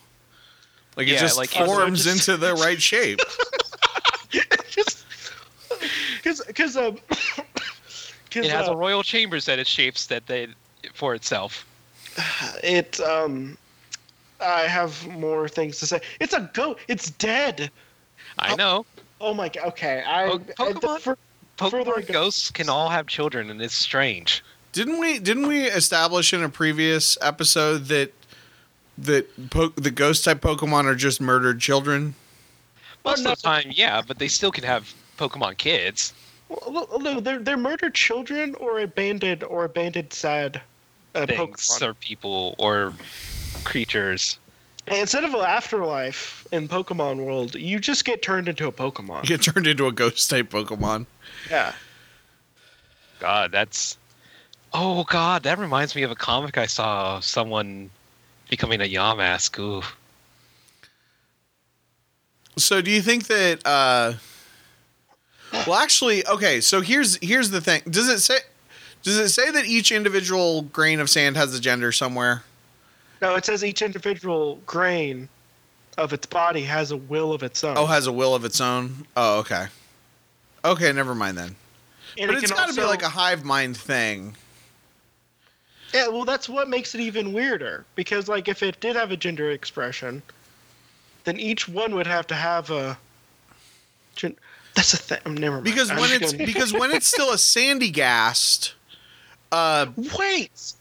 Like 0.97 1.09
it 1.09 1.19
just 1.19 1.37
like- 1.39 1.51
forms 1.51 2.05
just- 2.05 2.29
into 2.29 2.37
the 2.39 2.55
right 2.55 2.81
shape. 2.81 3.19
just 4.71 5.05
because 6.23 6.43
because 6.47 6.77
um. 6.77 6.99
'cause, 7.09 8.45
it 8.47 8.51
has 8.51 8.69
uh, 8.69 8.73
a 8.73 8.77
royal 8.77 9.03
chambers 9.03 9.45
that 9.47 9.59
it 9.59 9.67
shapes 9.67 10.07
that 10.07 10.27
they 10.27 10.49
for 10.95 11.15
itself. 11.15 11.67
it 12.63 13.01
um. 13.01 13.57
I 14.41 14.63
have 14.63 15.07
more 15.09 15.49
things 15.49 15.79
to 15.81 15.87
say. 15.87 16.01
It's 16.19 16.35
a 16.35 16.51
goat. 16.53 16.81
It's 16.89 17.11
dead. 17.11 17.71
I 18.39 18.57
know. 18.57 18.85
Oh 19.21 19.35
my 19.35 19.49
god. 19.49 19.67
Okay. 19.69 20.03
I. 20.07 20.29
Po- 20.57 20.67
I- 20.67 20.73
the 20.73 20.81
Pokemon- 20.81 21.17
Pokemon 21.59 22.13
ghosts 22.13 22.51
can 22.51 22.69
all 22.69 22.89
have 22.89 23.07
children, 23.07 23.51
and 23.51 23.63
it's 23.63 23.75
strange. 23.75 24.43
Didn't 24.73 24.99
we? 24.99 25.19
Didn't 25.19 25.47
we 25.47 25.65
establish 25.65 26.33
in 26.33 26.43
a 26.43 26.49
previous 26.49 27.17
episode 27.21 27.87
that 27.87 28.13
that 28.99 29.51
po- 29.51 29.73
the 29.77 29.91
ghost 29.91 30.25
type 30.25 30.41
Pokemon 30.41 30.87
are 30.87 30.95
just 30.95 31.21
murdered 31.21 31.61
children? 31.61 32.15
Most 33.05 33.23
no. 33.23 33.33
of 33.33 33.39
the 33.39 33.43
time, 33.43 33.67
yeah, 33.71 34.01
but 34.07 34.19
they 34.19 34.29
still 34.29 34.51
can 34.51 34.65
have 34.65 34.93
Pokemon 35.23 35.57
kids. 35.57 36.13
Well, 36.49 36.89
no, 36.91 36.97
no, 36.99 37.21
they're 37.21 37.39
they're 37.39 37.57
murdered 37.57 37.95
children 37.95 38.55
or 38.57 38.81
abandoned 38.81 39.45
or 39.45 39.65
abandoned 39.65 40.13
sad 40.13 40.61
uh, 41.15 41.27
things 41.27 41.69
Pokemon. 41.69 41.83
or 41.83 41.95
people 41.95 42.55
or 42.59 42.93
creatures. 43.65 44.39
And 44.89 44.99
instead 44.99 45.23
of 45.23 45.33
an 45.33 45.41
afterlife 45.41 46.45
in 46.51 46.67
Pokemon 46.67 47.25
World, 47.25 47.55
you 47.55 47.79
just 47.79 48.05
get 48.05 48.21
turned 48.21 48.49
into 48.49 48.67
a 48.67 48.73
Pokemon. 48.73 49.23
You 49.23 49.29
get 49.37 49.43
turned 49.43 49.69
into 49.69 49.87
a 49.87 49.93
ghost 49.93 50.29
type 50.29 50.51
Pokemon. 50.51 51.07
Yeah. 51.49 51.73
God, 53.21 53.53
that's. 53.53 53.97
Oh 54.75 55.05
God, 55.05 55.45
that 55.45 55.59
reminds 55.59 55.95
me 55.95 56.03
of 56.03 56.11
a 56.11 56.17
comic 56.17 56.59
I 56.59 56.67
saw. 56.67 57.19
of 57.19 57.25
Someone 57.25 57.91
becoming 58.51 58.81
a 58.81 58.89
Yamask. 58.89 59.57
Ooh. 59.61 59.83
So 62.57 62.83
do 62.83 62.91
you 62.91 63.01
think 63.01 63.29
that 63.29 63.65
uh 63.65 64.15
well 65.53 65.75
actually 65.75 66.27
okay, 66.27 66.61
so 66.61 66.81
here's 66.81 67.17
here's 67.17 67.51
the 67.51 67.61
thing. 67.61 67.83
Does 67.89 68.09
it 68.09 68.21
say 68.21 68.39
does 69.03 69.19
it 69.19 69.31
say 69.31 69.51
that 69.51 69.65
each 69.67 69.91
individual 69.93 70.63
grain 70.63 71.01
of 71.01 71.11
sand 71.11 71.37
has 71.37 71.55
a 71.55 71.61
gender 71.61 71.93
somewhere? 71.93 72.45
No, 73.21 73.35
it 73.37 73.45
says 73.45 73.65
each 73.65 73.83
individual 73.83 74.61
grain 74.67 75.29
of 75.99 76.13
its 76.13 76.27
body 76.27 76.63
has 76.63 76.91
a 76.91 76.97
will 76.97 77.33
of 77.33 77.43
its 77.43 77.63
own. 77.63 77.77
Oh, 77.77 77.87
has 77.87 78.07
a 78.07 78.13
will 78.13 78.35
of 78.35 78.45
its 78.45 78.61
own. 78.61 79.07
Oh, 79.17 79.41
okay. 79.41 79.67
Okay, 80.65 80.93
never 80.93 81.15
mind 81.15 81.37
then. 81.37 81.57
and 82.19 82.29
but 82.29 82.37
it 82.37 82.43
it's 82.43 82.53
can 82.53 82.57
got 82.57 82.69
to 82.69 82.75
be 82.75 82.85
like 82.85 83.03
a 83.03 83.09
hive 83.09 83.45
mind 83.45 83.77
thing. 83.77 84.37
Yeah, 85.93 86.09
well, 86.09 86.25
that's 86.25 86.49
what 86.49 86.69
makes 86.69 86.95
it 86.95 87.01
even 87.03 87.33
weirder. 87.33 87.85
Because, 87.97 88.27
like, 88.27 88.49
if 88.49 88.63
it 88.63 88.81
did 88.81 88.97
have 88.97 89.11
a 89.11 89.17
gender 89.17 89.51
expression, 89.51 90.23
then 91.25 91.39
each 91.39 91.69
one 91.69 91.95
would 91.95 92.07
have 92.07 92.27
to 92.29 92.35
have 92.35 92.71
a. 92.71 92.97
Gen- 94.17 94.37
that's 94.75 94.95
a 94.95 94.97
thing. 94.97 95.35
Never 95.35 95.57
mind. 95.57 95.65
Because 95.65 95.91
I'm 95.91 95.99
when 95.99 96.11
it's 96.13 96.33
gonna- 96.33 96.47
because 96.47 96.73
when 96.73 96.91
it's 96.91 97.07
still 97.07 97.31
a 97.31 97.37
Sandygast, 97.37 98.73
uh 99.53 99.87
wait, 100.19 100.73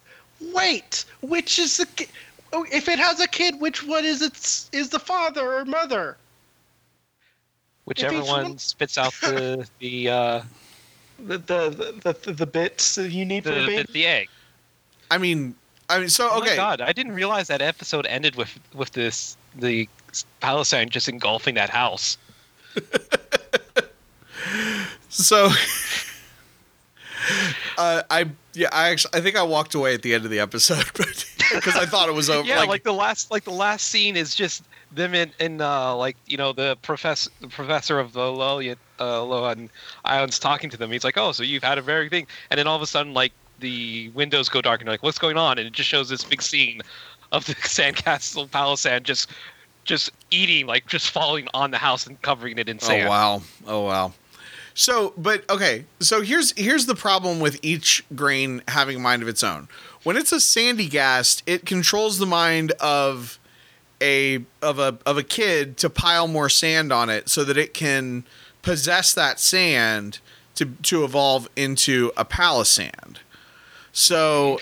wait. 0.54 1.06
Which 1.22 1.60
is 1.60 1.78
the? 1.78 1.86
ki- 1.86 2.08
Oh, 2.54 2.66
if 2.72 2.90
it 2.90 3.00
has 3.00 3.22
a 3.22 3.28
kid, 3.28 3.62
which 3.62 3.82
one 3.86 4.04
is 4.04 4.22
its 4.22 4.70
is 4.74 4.90
the 4.90 5.00
father 5.00 5.54
or 5.54 5.64
mother? 5.66 6.18
Whichever 7.86 8.20
one 8.22 8.44
one- 8.44 8.58
spits 8.58 8.98
out 8.98 9.14
the 9.22 9.68
the 9.80 10.10
uh, 10.10 10.42
The 11.20 11.38
the 11.38 11.70
the, 12.04 12.14
the, 12.24 12.34
the 12.34 12.46
bits 12.46 12.96
that 12.96 13.12
you 13.12 13.26
need 13.26 13.44
the, 13.46 13.54
for 13.54 13.60
the, 13.62 13.68
baby. 13.68 13.92
the 13.94 14.06
egg. 14.06 14.30
I 15.10 15.18
mean 15.18 15.56
I 15.90 16.00
mean 16.00 16.10
so 16.10 16.30
Oh 16.32 16.40
my. 16.42 16.56
God, 16.56 16.82
I 16.82 16.92
didn't 16.94 17.14
realize 17.14 17.48
that 17.48 17.62
episode 17.62 18.06
ended 18.06 18.36
with 18.36 18.58
with 18.74 18.92
this 18.92 19.38
the 19.56 19.88
Palisade 20.42 20.90
just 20.92 21.08
engulfing 21.08 21.56
that 21.56 21.70
house. 21.70 22.18
So 25.12 25.46
uh 27.78 28.04
I 28.10 28.30
yeah, 28.54 28.70
I 28.72 28.90
actually 28.90 29.12
I 29.14 29.22
think 29.22 29.36
I 29.36 29.44
walked 29.44 29.76
away 29.76 29.94
at 29.94 30.02
the 30.02 30.14
end 30.14 30.26
of 30.26 30.32
the 30.32 30.40
episode 30.40 30.86
because 30.94 31.76
I 31.76 31.86
thought 31.86 32.10
it 32.10 32.16
was 32.16 32.30
over 32.30 32.48
Yeah, 32.48 32.64
like, 32.64 32.84
the 32.84 32.94
last 32.94 33.32
like 33.32 33.44
the 33.44 33.52
last 33.52 33.88
scene 33.88 34.16
is 34.16 34.36
just 34.36 34.64
them 34.92 35.14
in 35.14 35.32
in 35.40 35.62
uh, 35.62 35.96
like 35.96 36.18
you 36.26 36.38
know 36.38 36.54
the 36.54 36.78
professor 36.82 37.30
the 37.42 37.48
professor 37.48 38.00
of 38.00 38.14
the 38.14 38.20
Lolian 38.20 38.78
uh, 39.00 39.20
Lohan 39.20 39.70
Islands 40.06 40.40
talking 40.40 40.70
to 40.70 40.78
them. 40.78 40.92
He's 40.92 41.04
like, 41.04 41.18
oh, 41.18 41.32
so 41.32 41.44
you've 41.44 41.64
had 41.64 41.78
a 41.78 41.82
very 41.82 42.10
thing, 42.10 42.28
and 42.50 42.58
then 42.58 42.68
all 42.68 42.76
of 42.76 42.82
a 42.82 42.88
sudden 42.88 43.14
like 43.14 43.34
the 43.60 44.10
windows 44.10 44.50
go 44.50 44.62
dark 44.62 44.82
and 44.82 44.88
you're 44.88 44.94
like, 44.94 45.04
what's 45.04 45.20
going 45.20 45.38
on? 45.38 45.58
And 45.58 45.68
it 45.68 45.74
just 45.74 45.88
shows 45.88 46.10
this 46.10 46.24
big 46.24 46.42
scene 46.42 46.82
of 47.32 47.46
the 47.46 47.56
sandcastle 47.56 48.50
Palossand 48.50 49.04
just 49.04 49.30
just 49.84 50.12
eating 50.30 50.68
like 50.68 50.88
just 50.88 51.10
falling 51.10 51.48
on 51.54 51.72
the 51.72 51.78
house 51.78 52.06
and 52.06 52.22
covering 52.22 52.58
it 52.58 52.70
in 52.70 52.80
sand. 52.80 53.08
Oh 53.08 53.10
wow. 53.10 53.42
Oh 53.68 53.82
wow. 53.82 54.14
So, 54.74 55.14
but 55.18 55.50
okay. 55.50 55.86
So 56.00 56.22
here's 56.22 56.52
here's 56.58 56.86
the 56.86 56.96
problem 56.96 57.40
with 57.40 57.60
each 57.62 58.04
grain 58.16 58.62
having 58.68 58.98
a 58.98 59.00
mind 59.00 59.22
of 59.22 59.28
its 59.28 59.44
own. 59.44 59.68
When 60.04 60.18
it's 60.18 60.32
a 60.32 60.38
Sandygast, 60.38 61.44
it 61.46 61.66
controls 61.66 62.18
the 62.18 62.26
mind 62.26 62.72
of 62.80 63.40
a 64.02 64.44
of 64.62 64.80
a 64.80 64.98
of 65.06 65.18
a 65.18 65.24
kid 65.24 65.78
to 65.78 65.90
pile 65.90 66.28
more 66.28 66.50
sand 66.50 66.92
on 66.92 67.10
it 67.10 67.30
so 67.30 67.44
that 67.44 67.58
it 67.58 67.74
can 67.74 68.26
possess 68.62 69.14
that 69.14 69.40
sand 69.40 70.20
to 70.56 70.66
to 70.84 71.04
evolve 71.04 71.50
into 71.56 72.12
a 72.18 72.26
palossand. 72.26 73.18
So 73.92 74.60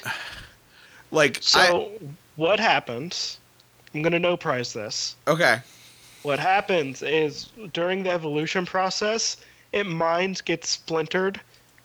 like 1.12 1.40
So 1.42 1.92
what 2.36 2.60
happens? 2.60 3.38
I'm 3.94 4.02
gonna 4.02 4.20
no 4.20 4.38
prize 4.38 4.74
this. 4.74 5.16
Okay. 5.28 5.60
What 6.24 6.40
happens 6.40 7.02
is 7.02 7.50
during 7.72 8.04
the 8.04 8.12
evolution 8.12 8.66
process, 8.66 9.38
it 9.72 9.86
mines 9.86 10.42
get 10.42 10.66
splintered 10.66 11.40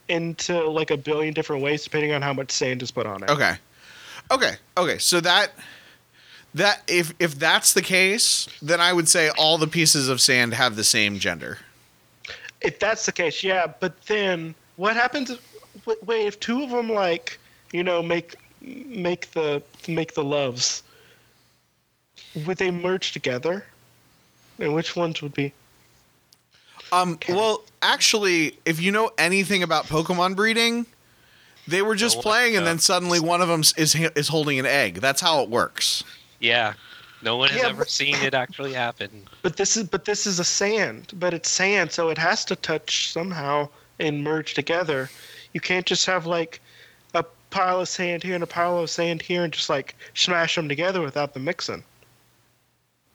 into 0.08 0.68
like 0.68 0.90
a 0.90 0.96
billion 0.96 1.32
different 1.32 1.62
ways 1.62 1.84
depending 1.84 2.12
on 2.12 2.22
how 2.22 2.32
much 2.32 2.50
sand 2.50 2.82
is 2.82 2.90
put 2.90 3.06
on 3.06 3.22
it. 3.22 3.30
Okay. 3.30 3.56
Okay. 4.30 4.54
Okay. 4.76 4.98
So 4.98 5.20
that 5.20 5.52
that 6.54 6.82
if 6.86 7.12
if 7.18 7.38
that's 7.38 7.72
the 7.72 7.82
case, 7.82 8.48
then 8.62 8.80
I 8.80 8.92
would 8.92 9.08
say 9.08 9.30
all 9.36 9.58
the 9.58 9.66
pieces 9.66 10.08
of 10.08 10.20
sand 10.20 10.54
have 10.54 10.76
the 10.76 10.84
same 10.84 11.18
gender. 11.18 11.58
If 12.60 12.78
that's 12.78 13.06
the 13.06 13.12
case, 13.12 13.42
yeah. 13.42 13.66
But 13.66 14.00
then 14.06 14.54
what 14.76 14.94
happens? 14.94 15.30
If, 15.30 15.86
wait, 15.86 16.02
wait, 16.04 16.26
if 16.26 16.40
two 16.40 16.62
of 16.62 16.70
them 16.70 16.90
like 16.90 17.38
you 17.72 17.82
know 17.82 18.02
make 18.02 18.36
make 18.60 19.30
the 19.32 19.62
make 19.88 20.14
the 20.14 20.24
loves, 20.24 20.82
would 22.46 22.58
they 22.58 22.70
merge 22.70 23.12
together? 23.12 23.64
And 24.58 24.74
which 24.74 24.94
ones 24.94 25.20
would 25.20 25.34
be? 25.34 25.52
Um 26.92 27.18
well, 27.28 27.62
actually, 27.82 28.58
if 28.64 28.80
you 28.80 28.92
know 28.92 29.10
anything 29.18 29.62
about 29.62 29.86
Pokemon 29.86 30.36
breeding, 30.36 30.86
they 31.66 31.82
were 31.82 31.94
just 31.94 32.16
No, 32.16 32.22
playing 32.22 32.56
and 32.56 32.66
then 32.66 32.78
suddenly 32.78 33.20
one 33.20 33.40
of 33.40 33.48
them 33.48 33.60
is 33.76 33.94
is 33.94 34.28
holding 34.28 34.58
an 34.58 34.66
egg. 34.66 34.96
That's 34.96 35.20
how 35.20 35.42
it 35.42 35.48
works. 35.50 36.04
Yeah. 36.40 36.74
No 37.22 37.36
one 37.36 37.48
has 37.48 37.58
Yeah, 37.62 37.68
ever 37.68 37.78
but- 37.78 37.90
seen 37.90 38.16
it 38.16 38.34
actually 38.34 38.74
happen. 38.74 39.26
But 39.42 39.56
this 39.56 39.76
is 39.76 39.84
but 39.84 40.04
this 40.04 40.26
is 40.26 40.38
a 40.38 40.44
sand, 40.44 41.12
but 41.14 41.34
it's 41.34 41.50
sand, 41.50 41.92
so 41.92 42.08
it 42.10 42.18
has 42.18 42.44
to 42.46 42.56
touch 42.56 43.12
somehow 43.12 43.68
and 43.98 44.22
merge 44.24 44.54
together. 44.54 45.10
You 45.52 45.60
can't 45.60 45.86
just 45.86 46.04
have 46.06 46.26
like 46.26 46.60
a 47.14 47.24
pile 47.50 47.80
of 47.80 47.88
sand 47.88 48.22
here 48.22 48.34
and 48.34 48.42
a 48.42 48.46
pile 48.46 48.78
of 48.78 48.90
sand 48.90 49.22
here 49.22 49.44
and 49.44 49.52
just 49.52 49.68
like 49.70 49.94
smash 50.14 50.54
them 50.56 50.68
together 50.68 51.00
without 51.02 51.32
the 51.34 51.40
mixing. 51.40 51.82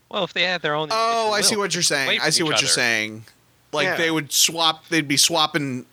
Well, 0.09 0.23
if 0.23 0.33
they 0.33 0.43
had 0.43 0.61
their 0.61 0.73
own. 0.73 0.89
Oh, 0.91 1.31
I 1.33 1.41
see 1.41 1.55
what 1.55 1.73
you're 1.75 1.83
saying. 1.83 2.19
I 2.21 2.29
see 2.31 2.43
each 2.43 2.49
what 2.49 2.61
you're 2.61 2.67
saying. 2.69 3.25
Like 3.71 3.85
Yeah. 3.85 3.95
they 3.97 4.11
would 4.11 4.31
swap 4.31 4.87
they'd 4.87 5.07
be 5.07 5.17
swapping 5.17 5.85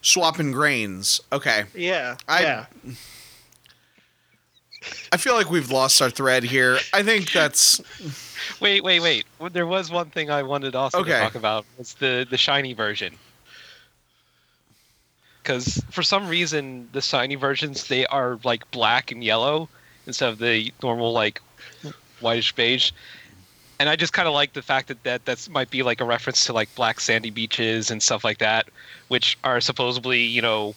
swapping 0.00 0.52
grains. 0.52 1.20
Okay. 1.32 1.64
Yeah. 1.74 2.16
I- 2.28 2.42
yeah. 2.42 2.66
I 5.12 5.16
feel 5.16 5.34
like 5.34 5.48
we've 5.48 5.70
lost 5.70 6.02
our 6.02 6.10
thread 6.10 6.42
here. 6.42 6.78
I 6.92 7.02
think 7.04 7.30
that's 7.38 7.80
Wait, 8.60 8.82
wait, 8.82 9.00
wait. 9.00 9.26
There 9.52 9.66
was 9.66 9.90
one 9.90 10.10
thing 10.10 10.30
I 10.30 10.42
wanted 10.42 10.74
also 10.74 10.98
Okay. 11.00 11.12
to 11.12 11.18
talk 11.20 11.34
about. 11.36 11.64
Was 11.78 11.94
the 11.94 12.26
the 12.28 12.36
shiny 12.38 12.72
version. 12.72 13.14
Because 15.42 15.82
for 15.90 16.02
some 16.02 16.28
reason 16.28 16.88
the 16.92 17.00
shiny 17.00 17.34
versions 17.34 17.86
they 17.88 18.06
are 18.06 18.38
like 18.44 18.68
black 18.70 19.10
and 19.12 19.22
yellow 19.22 19.68
instead 20.06 20.28
of 20.30 20.38
the 20.38 20.72
normal 20.82 21.12
like 21.12 21.40
whitish 22.20 22.52
beige. 22.52 22.92
And 23.82 23.88
I 23.88 23.96
just 23.96 24.12
kind 24.12 24.28
of 24.28 24.34
like 24.34 24.52
the 24.52 24.62
fact 24.62 24.86
that, 24.86 25.02
that 25.02 25.24
that's 25.24 25.48
might 25.48 25.68
be 25.68 25.82
like 25.82 26.00
a 26.00 26.04
reference 26.04 26.46
to 26.46 26.52
like 26.52 26.72
black 26.76 27.00
sandy 27.00 27.30
beaches 27.30 27.90
and 27.90 28.00
stuff 28.00 28.22
like 28.22 28.38
that, 28.38 28.68
which 29.08 29.36
are 29.42 29.60
supposedly 29.60 30.22
you 30.22 30.40
know 30.40 30.76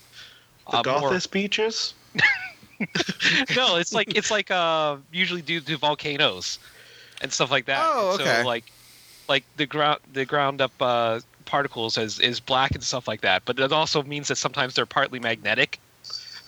The 0.71 0.77
uh, 0.79 0.99
more- 0.99 1.19
beaches. 1.31 1.93
no, 3.55 3.75
it's 3.75 3.93
like 3.93 4.17
it's 4.17 4.31
like 4.31 4.49
uh 4.49 4.97
usually 5.11 5.43
due 5.43 5.61
to 5.61 5.77
volcanoes 5.77 6.57
and 7.21 7.31
stuff 7.31 7.51
like 7.51 7.65
that. 7.65 7.87
Oh, 7.87 8.13
okay. 8.15 8.41
So 8.41 8.47
like 8.47 8.63
like 9.29 9.43
the 9.55 9.67
ground 9.67 9.99
the 10.11 10.25
ground 10.25 10.59
up 10.59 10.71
uh 10.79 11.19
particles 11.45 11.99
is 11.99 12.19
is 12.19 12.39
black 12.39 12.71
and 12.71 12.83
stuff 12.83 13.07
like 13.07 13.21
that. 13.21 13.43
But 13.45 13.59
it 13.59 13.71
also 13.71 14.01
means 14.01 14.29
that 14.29 14.37
sometimes 14.37 14.73
they're 14.73 14.87
partly 14.87 15.19
magnetic. 15.19 15.77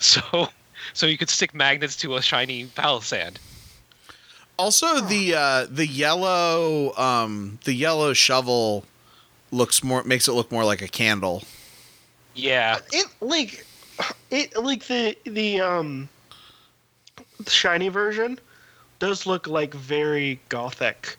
So 0.00 0.48
so 0.92 1.06
you 1.06 1.16
could 1.18 1.30
stick 1.30 1.54
magnets 1.54 1.94
to 1.98 2.16
a 2.16 2.22
shiny 2.22 2.66
palossand. 2.66 3.36
Also 4.58 5.00
the 5.00 5.34
uh, 5.34 5.66
the 5.70 5.86
yellow 5.86 6.94
um, 6.96 7.58
the 7.64 7.72
yellow 7.72 8.12
shovel 8.12 8.84
looks 9.50 9.82
more 9.82 10.02
makes 10.04 10.28
it 10.28 10.32
look 10.32 10.50
more 10.52 10.64
like 10.64 10.82
a 10.82 10.88
candle. 10.88 11.42
Yeah. 12.34 12.78
It 12.92 13.06
like 13.20 13.64
it 14.30 14.56
like 14.56 14.86
the 14.86 15.16
the 15.24 15.60
um 15.60 16.08
the 17.40 17.50
shiny 17.50 17.88
version 17.88 18.38
does 18.98 19.26
look 19.26 19.46
like 19.46 19.74
very 19.74 20.40
gothic 20.48 21.16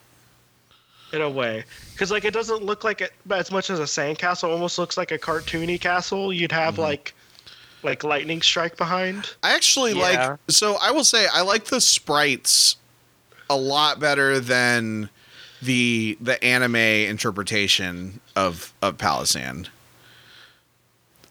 in 1.12 1.22
a 1.22 1.30
way 1.30 1.64
because 1.94 2.12
like 2.12 2.24
it 2.24 2.34
doesn't 2.34 2.64
look 2.64 2.84
like 2.84 3.02
it 3.02 3.12
as 3.32 3.52
much 3.52 3.70
as 3.70 3.80
a 3.80 3.84
sandcastle 3.84 4.50
it 4.50 4.52
almost 4.52 4.78
looks 4.78 4.96
like 4.96 5.12
a 5.12 5.18
cartoony 5.18 5.80
castle 5.82 6.32
you'd 6.32 6.52
have 6.52 6.74
Mm-hmm. 6.76 6.84
like 6.84 7.14
like 7.82 8.04
lightning 8.04 8.42
strike 8.42 8.78
behind 8.78 9.34
I 9.42 9.56
actually 9.56 9.94
Yeah. 9.98 10.28
like 10.30 10.40
so 10.50 10.78
I 10.82 10.92
will 10.92 11.04
say 11.06 11.28
I 11.34 11.42
like 11.42 11.66
the 11.66 11.82
sprites 11.82 12.76
a 13.50 13.58
lot 13.58 14.00
better 14.00 14.40
than 14.40 15.10
the 15.62 16.18
the 16.22 16.42
anime 16.44 16.76
interpretation 16.76 18.20
of 18.36 18.74
of 18.82 18.98
Palossand. 18.98 19.68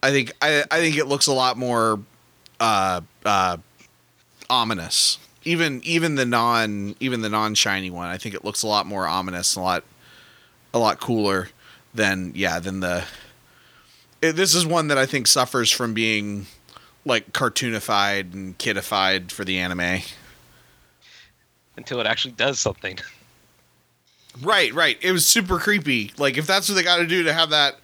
I 0.02 0.10
think 0.10 0.32
I 0.42 0.64
I 0.70 0.80
think 0.80 0.96
it 0.96 1.06
looks 1.06 1.26
a 1.26 1.32
lot 1.32 1.56
more 1.56 2.00
uh 2.60 3.00
uh 3.24 3.56
ominous. 4.50 5.18
Even 5.44 5.80
even 5.84 6.16
the 6.16 6.26
non 6.26 6.94
even 7.00 7.22
the 7.22 7.28
non 7.28 7.54
shiny 7.54 7.90
one, 7.90 8.08
I 8.08 8.18
think 8.18 8.34
it 8.34 8.44
looks 8.44 8.62
a 8.62 8.66
lot 8.66 8.86
more 8.86 9.06
ominous, 9.06 9.56
a 9.56 9.60
lot 9.60 9.84
a 10.74 10.78
lot 10.78 11.00
cooler 11.00 11.48
than 11.94 12.32
yeah 12.34 12.58
than 12.58 12.80
the. 12.80 13.04
It, 14.20 14.32
this 14.32 14.54
is 14.54 14.66
one 14.66 14.88
that 14.88 14.98
I 14.98 15.06
think 15.06 15.28
suffers 15.28 15.70
from 15.70 15.94
being 15.94 16.46
like 17.04 17.32
cartoonified 17.32 18.34
and 18.34 18.58
kidified 18.58 19.30
for 19.30 19.44
the 19.44 19.58
anime. 19.58 20.02
Until 21.78 22.00
it 22.00 22.06
actually 22.06 22.32
does 22.32 22.58
something. 22.58 22.98
Right, 24.40 24.72
right. 24.72 24.96
It 25.00 25.10
was 25.10 25.26
super 25.26 25.58
creepy. 25.58 26.12
Like 26.16 26.38
if 26.38 26.46
that's 26.46 26.68
what 26.68 26.76
they 26.76 26.84
got 26.84 26.98
to 26.98 27.06
do 27.08 27.24
to 27.24 27.32
have 27.32 27.50
that 27.50 27.76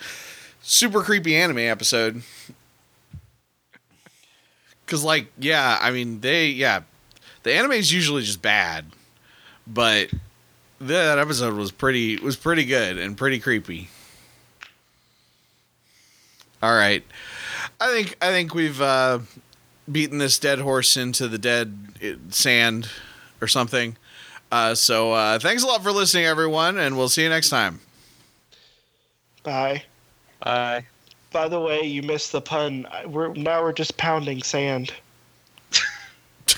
super 0.63 1.03
creepy 1.03 1.35
anime 1.35 1.59
episode. 1.59 2.23
Cuz 4.87 5.03
like 5.03 5.27
yeah, 5.37 5.79
I 5.81 5.91
mean 5.91 6.21
they 6.21 6.51
yeah, 6.51 6.83
the 7.43 7.53
anime 7.53 7.73
is 7.73 7.93
usually 7.93 8.23
just 8.23 8.41
bad, 8.41 8.85
but 9.67 10.11
that 10.81 11.19
episode 11.19 11.55
was 11.55 11.73
pretty 11.73 12.19
was 12.19 12.37
pretty 12.37 12.65
good 12.65 12.99
and 12.99 13.17
pretty 13.17 13.41
creepy. 13.41 13.89
All 16.63 16.75
right. 16.75 17.03
I 17.81 17.89
think 17.89 18.17
I 18.23 18.29
think 18.29 18.55
we've 18.55 18.81
uh 18.81 19.21
beaten 19.91 20.19
this 20.19 20.39
dead 20.39 20.61
horse 20.61 20.97
into 20.97 21.27
the 21.27 21.39
dead 21.39 22.29
sand 22.31 22.89
or 23.45 23.49
something. 23.49 23.97
Uh, 24.51 24.75
so 24.75 25.13
uh, 25.13 25.39
thanks 25.39 25.63
a 25.63 25.67
lot 25.67 25.83
for 25.83 25.93
listening, 25.93 26.25
everyone, 26.25 26.79
and 26.79 26.97
we'll 26.97 27.09
see 27.11 27.23
you 27.23 27.29
next 27.29 27.51
time. 27.51 27.81
bye 29.43 29.83
Bye. 30.43 30.85
by 31.33 31.49
the 31.49 31.61
way 31.61 31.83
you 31.83 32.03
missed 32.03 32.33
the 32.33 32.41
pun 32.41 32.87
we're 33.07 33.33
now 33.35 33.63
we're 33.63 33.73
just 33.73 33.97
pounding 33.97 34.43
sand 34.43 34.93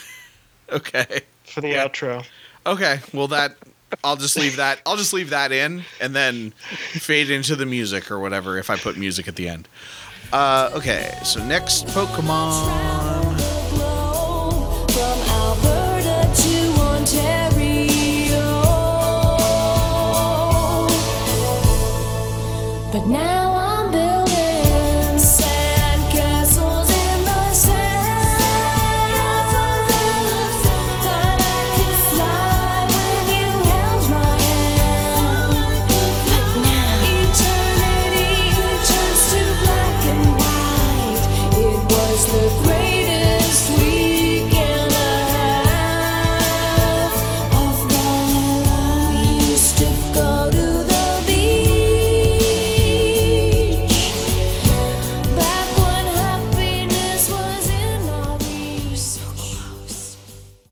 Okay. 0.72 1.20
for 1.44 1.60
the 1.60 1.68
Yeah. 1.70 1.86
outro 1.88 2.24
Okay. 2.66 2.98
Well, 3.14 3.28
that 3.28 3.54
I'll 4.02 4.16
just 4.16 4.36
leave 4.36 4.56
that. 4.56 4.80
I'll 4.84 4.96
just 4.96 5.12
leave 5.12 5.30
that 5.30 5.52
in, 5.52 5.84
and 6.00 6.14
then 6.16 6.50
fade 6.94 7.30
into 7.30 7.54
the 7.54 7.64
music 7.66 8.10
or 8.10 8.18
whatever 8.18 8.58
if 8.58 8.68
I 8.70 8.76
put 8.76 8.96
music 8.96 9.28
at 9.28 9.36
the 9.36 9.48
end. 9.48 9.68
Uh, 10.32 10.70
okay. 10.74 11.16
So 11.24 11.42
next 11.46 11.86
Pokemon. 11.86 12.95
But 22.96 23.06
now 23.08 23.35